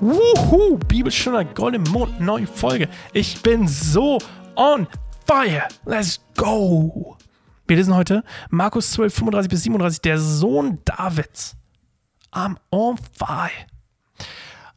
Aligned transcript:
Wuhu, 0.00 0.78
Bibelstunde 0.88 1.44
Gold 1.44 1.76
im 1.76 1.84
Mond, 1.84 2.20
neue 2.20 2.46
Folge. 2.46 2.88
Ich 3.12 3.40
bin 3.42 3.68
so 3.68 4.18
on 4.56 4.88
fire. 5.26 5.68
Let's 5.86 6.20
go. 6.36 7.16
Wir 7.66 7.76
lesen 7.76 7.94
heute 7.94 8.24
Markus 8.50 8.90
12, 8.92 9.14
35 9.14 9.50
bis 9.50 9.62
37, 9.62 10.02
der 10.02 10.18
Sohn 10.18 10.80
Davids. 10.84 11.56
Am 12.32 12.58
on 12.70 12.98
fire. 13.16 13.50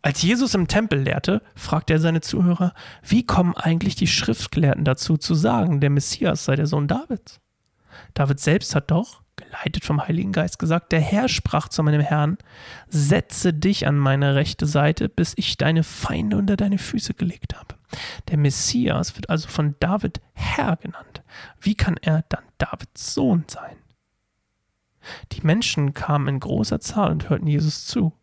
Als 0.03 0.21
Jesus 0.21 0.53
im 0.53 0.67
Tempel 0.67 1.01
lehrte, 1.01 1.41
fragte 1.55 1.93
er 1.93 1.99
seine 1.99 2.21
Zuhörer, 2.21 2.73
wie 3.01 3.25
kommen 3.25 3.57
eigentlich 3.57 3.95
die 3.95 4.07
Schriftgelehrten 4.07 4.85
dazu 4.85 5.17
zu 5.17 5.33
sagen, 5.33 5.81
der 5.81 5.89
Messias 5.89 6.45
sei 6.45 6.55
der 6.55 6.67
Sohn 6.67 6.87
Davids? 6.87 7.41
David 8.13 8.39
selbst 8.39 8.75
hat 8.75 8.91
doch, 8.91 9.23
geleitet 9.57 9.85
vom 9.85 10.05
Heiligen 10.05 10.31
Geist, 10.31 10.59
gesagt, 10.59 10.91
der 10.91 10.99
Herr 10.99 11.27
sprach 11.27 11.67
zu 11.69 11.83
meinem 11.83 12.01
Herrn, 12.01 12.37
setze 12.87 13.53
dich 13.53 13.87
an 13.87 13.97
meine 13.97 14.35
rechte 14.35 14.65
Seite, 14.65 15.09
bis 15.09 15.33
ich 15.35 15.57
deine 15.57 15.83
Feinde 15.83 16.37
unter 16.37 16.57
deine 16.57 16.77
Füße 16.77 17.13
gelegt 17.13 17.55
habe. 17.55 17.75
Der 18.29 18.37
Messias 18.37 19.15
wird 19.15 19.29
also 19.29 19.47
von 19.47 19.75
David 19.79 20.21
Herr 20.33 20.75
genannt. 20.75 21.23
Wie 21.59 21.75
kann 21.75 21.97
er 22.01 22.23
dann 22.29 22.43
Davids 22.57 23.13
Sohn 23.13 23.45
sein? 23.47 23.77
Die 25.31 25.41
Menschen 25.41 25.93
kamen 25.93 26.27
in 26.27 26.39
großer 26.39 26.79
Zahl 26.79 27.11
und 27.11 27.29
hörten 27.29 27.47
Jesus 27.47 27.85
zu. 27.85 28.13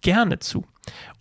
Gerne 0.00 0.40
zu. 0.40 0.64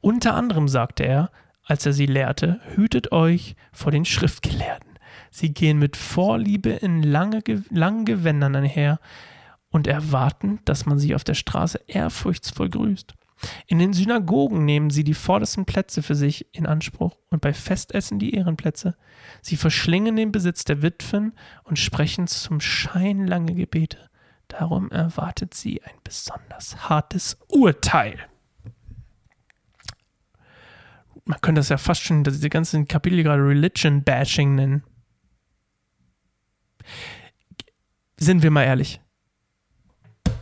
Unter 0.01 0.33
anderem 0.33 0.67
sagte 0.67 1.03
er, 1.03 1.31
als 1.63 1.85
er 1.85 1.93
sie 1.93 2.05
lehrte, 2.05 2.59
hütet 2.75 3.11
euch 3.11 3.55
vor 3.71 3.91
den 3.91 4.05
Schriftgelehrten. 4.05 4.94
Sie 5.31 5.53
gehen 5.53 5.79
mit 5.79 5.97
Vorliebe 5.97 6.69
in 6.69 7.03
lange, 7.03 7.41
langen 7.69 8.05
Gewändern 8.05 8.55
einher 8.55 8.99
und 9.69 9.87
erwarten, 9.87 10.59
dass 10.65 10.85
man 10.85 10.99
sie 10.99 11.15
auf 11.15 11.23
der 11.23 11.33
Straße 11.33 11.81
ehrfurchtsvoll 11.87 12.69
grüßt. 12.69 13.13
In 13.67 13.79
den 13.79 13.93
Synagogen 13.93 14.65
nehmen 14.65 14.89
sie 14.89 15.03
die 15.03 15.13
vordersten 15.13 15.65
Plätze 15.65 16.01
für 16.01 16.15
sich 16.15 16.47
in 16.53 16.65
Anspruch 16.65 17.17
und 17.29 17.41
bei 17.41 17.53
Festessen 17.53 18.19
die 18.19 18.33
Ehrenplätze. 18.33 18.95
Sie 19.41 19.57
verschlingen 19.57 20.15
den 20.15 20.31
Besitz 20.31 20.63
der 20.63 20.81
Witwen 20.81 21.33
und 21.63 21.77
sprechen 21.77 22.27
zum 22.27 22.61
Schein 22.61 23.27
lange 23.27 23.53
Gebete. 23.53 24.09
Darum 24.47 24.89
erwartet 24.91 25.53
sie 25.53 25.83
ein 25.83 25.95
besonders 26.03 26.89
hartes 26.89 27.37
Urteil. 27.49 28.19
Man 31.25 31.41
könnte 31.41 31.59
das 31.59 31.69
ja 31.69 31.77
fast 31.77 32.03
schon, 32.03 32.23
diese 32.23 32.49
ganzen 32.49 32.87
Kapitel 32.87 33.23
gerade 33.23 33.45
Religion 33.45 34.03
Bashing 34.03 34.55
nennen. 34.55 34.83
Sind 38.17 38.43
wir 38.43 38.51
mal 38.51 38.63
ehrlich. 38.63 39.01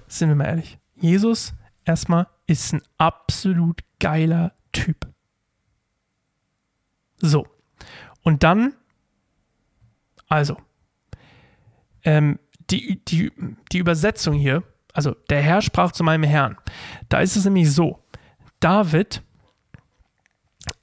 Sind 0.07 0.29
wir 0.29 0.35
mal 0.35 0.45
ehrlich. 0.45 0.77
Jesus 0.95 1.53
erstmal 1.85 2.27
ist 2.47 2.73
ein 2.73 2.81
absolut 2.97 3.81
geiler 3.99 4.53
Typ. 4.71 5.07
So. 7.17 7.47
Und 8.21 8.43
dann, 8.43 8.73
also, 10.27 10.57
ähm, 12.03 12.39
die, 12.69 13.03
die, 13.05 13.31
die 13.71 13.77
Übersetzung 13.77 14.33
hier, 14.33 14.63
also 14.93 15.11
der 15.29 15.41
Herr 15.41 15.61
sprach 15.61 15.91
zu 15.91 16.03
meinem 16.03 16.23
Herrn. 16.23 16.57
Da 17.09 17.19
ist 17.19 17.35
es 17.35 17.45
nämlich 17.45 17.71
so, 17.71 18.03
David, 18.59 19.21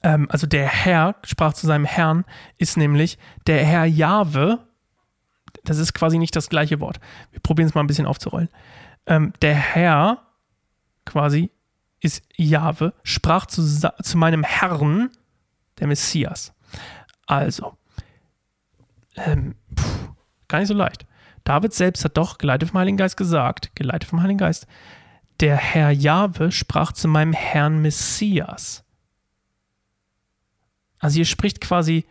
ähm, 0.03 0.27
also 0.29 0.47
der 0.47 0.67
Herr 0.67 1.15
sprach 1.23 1.53
zu 1.53 1.67
seinem 1.67 1.85
Herrn, 1.85 2.25
ist 2.57 2.77
nämlich 2.77 3.17
der 3.47 3.65
Herr 3.65 3.85
Jahwe, 3.85 4.67
das 5.63 5.77
ist 5.77 5.93
quasi 5.93 6.17
nicht 6.17 6.35
das 6.35 6.49
gleiche 6.49 6.79
Wort. 6.79 6.99
Wir 7.31 7.39
probieren 7.39 7.67
es 7.67 7.75
mal 7.75 7.81
ein 7.81 7.87
bisschen 7.87 8.05
aufzurollen. 8.05 8.49
Ähm, 9.05 9.33
der 9.41 9.55
Herr 9.55 10.21
quasi 11.05 11.51
ist 11.99 12.23
Jahwe, 12.35 12.93
sprach 13.03 13.45
zu, 13.45 13.63
zu 13.63 14.17
meinem 14.17 14.43
Herrn, 14.43 15.09
der 15.79 15.87
Messias. 15.87 16.53
Also, 17.27 17.77
ähm, 19.15 19.55
pff, 19.77 20.09
gar 20.47 20.59
nicht 20.59 20.67
so 20.67 20.73
leicht. 20.73 21.05
David 21.43 21.73
selbst 21.73 22.05
hat 22.05 22.17
doch, 22.17 22.37
geleitet 22.37 22.69
vom 22.69 22.79
Heiligen 22.79 22.97
Geist, 22.97 23.17
gesagt, 23.17 23.75
geleitet 23.75 24.09
vom 24.09 24.21
Heiligen 24.21 24.37
Geist, 24.37 24.67
der 25.39 25.57
Herr 25.57 25.91
Jahwe 25.91 26.51
sprach 26.51 26.91
zu 26.91 27.07
meinem 27.07 27.33
Herrn 27.33 27.81
Messias. 27.81 28.83
Also 30.99 31.15
hier 31.15 31.25
spricht 31.25 31.61
quasi 31.61 32.05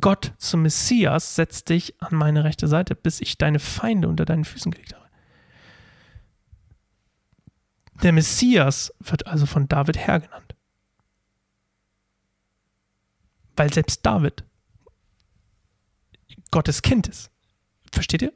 Gott 0.00 0.34
zum 0.36 0.62
Messias, 0.62 1.34
setz 1.34 1.64
dich 1.64 2.00
an 2.02 2.14
meine 2.14 2.44
rechte 2.44 2.68
Seite, 2.68 2.94
bis 2.94 3.20
ich 3.20 3.38
deine 3.38 3.58
Feinde 3.58 4.08
unter 4.08 4.26
deinen 4.26 4.44
Füßen 4.44 4.70
gelegt 4.70 4.94
habe. 4.94 5.08
Der 8.02 8.12
Messias 8.12 8.92
wird 9.00 9.26
also 9.26 9.46
von 9.46 9.66
David 9.66 9.96
her 9.96 10.20
genannt. 10.20 10.54
Weil 13.56 13.72
selbst 13.72 14.04
David 14.04 14.44
Gottes 16.50 16.82
Kind 16.82 17.08
ist. 17.08 17.30
Versteht 17.92 18.22
ihr? 18.22 18.32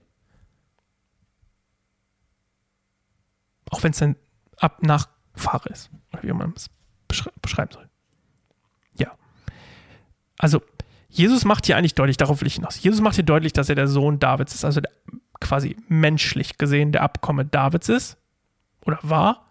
Auch 3.70 3.82
wenn 3.82 3.92
es 3.92 4.02
ein 4.02 4.16
Ab 4.56 4.82
Nachfahre 4.82 5.68
ist. 5.68 5.90
Oder 6.12 6.22
wie 6.22 6.32
man 6.32 6.54
es 6.54 6.70
beschreiben 7.08 7.72
soll. 7.72 7.88
Ja. 8.94 9.16
Also, 10.38 10.62
Jesus 11.14 11.44
macht 11.44 11.66
hier 11.66 11.76
eigentlich 11.76 11.94
deutlich, 11.94 12.16
darauf 12.16 12.40
will 12.40 12.48
ich 12.48 12.54
hinaus. 12.54 12.82
Jesus 12.82 13.02
macht 13.02 13.16
hier 13.16 13.24
deutlich, 13.24 13.52
dass 13.52 13.68
er 13.68 13.74
der 13.74 13.86
Sohn 13.86 14.18
Davids 14.18 14.54
ist, 14.54 14.64
also 14.64 14.80
der, 14.80 14.90
quasi 15.40 15.76
menschlich 15.88 16.56
gesehen 16.56 16.90
der 16.90 17.02
Abkomme 17.02 17.44
Davids 17.44 17.90
ist 17.90 18.16
oder 18.86 18.98
war. 19.02 19.44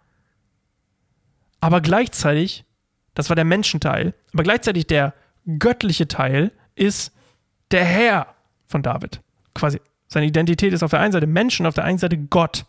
Aber 1.59 1.79
gleichzeitig, 1.79 2.65
das 3.13 3.29
war 3.29 3.35
der 3.35 3.45
Menschenteil, 3.45 4.15
aber 4.33 4.41
gleichzeitig 4.41 4.87
der 4.87 5.13
göttliche 5.59 6.07
Teil 6.07 6.51
ist 6.73 7.13
der 7.69 7.85
Herr 7.85 8.33
von 8.65 8.81
David. 8.81 9.21
Quasi 9.53 9.79
seine 10.07 10.25
Identität 10.25 10.73
ist 10.73 10.81
auf 10.81 10.89
der 10.89 10.99
einen 10.99 11.11
Seite 11.11 11.27
Menschen, 11.27 11.67
auf 11.67 11.75
der 11.75 11.83
einen 11.83 11.99
Seite 11.99 12.17
Gott. 12.17 12.65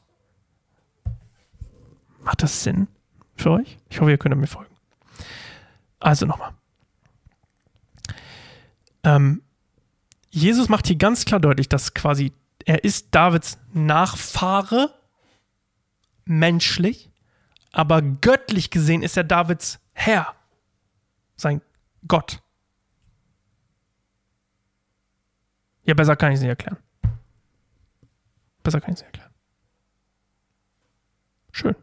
Macht 2.23 2.43
das 2.43 2.63
Sinn 2.63 2.89
für 3.37 3.53
euch? 3.53 3.79
Ich 3.89 4.01
hoffe, 4.01 4.11
ihr 4.11 4.19
könnt 4.19 4.37
mir 4.37 4.47
folgen. 4.47 4.75
Also 5.99 6.27
nochmal. 6.27 6.53
Ähm, 9.05 9.43
Jesus 10.31 10.69
macht 10.69 10.87
hier 10.87 10.97
ganz 10.97 11.25
klar 11.25 11.41
deutlich, 11.41 11.69
dass 11.69 11.95
quasi 11.95 12.33
er 12.65 12.85
ist 12.85 13.15
Davids 13.15 13.59
Nachfahre, 13.73 14.95
menschlich, 16.25 17.11
aber 17.73 18.03
göttlich 18.03 18.71
gesehen 18.71 19.03
ist 19.03 19.17
er 19.17 19.25
Davids 19.25 19.81
Herr, 19.93 20.35
sein 21.37 21.61
Gott. 22.07 22.41
Ja, 25.85 25.95
besser 25.95 26.17
kann 26.17 26.31
ich 26.31 26.37
es 26.37 26.41
nicht 26.43 26.51
erklären. 26.51 26.79
Besser 28.63 28.81
kann 28.81 28.95
ich 28.95 29.01
es 29.01 29.03
nicht 29.03 29.15
erklären. 29.15 29.35
Schön. 31.51 31.77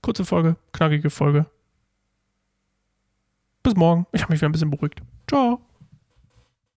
Kurze 0.00 0.24
Folge, 0.24 0.56
knackige 0.72 1.10
Folge. 1.10 1.46
Bis 3.62 3.76
morgen. 3.76 4.06
Ich 4.12 4.22
habe 4.22 4.32
mich 4.32 4.40
wieder 4.40 4.48
ein 4.48 4.52
bisschen 4.52 4.70
beruhigt. 4.70 5.02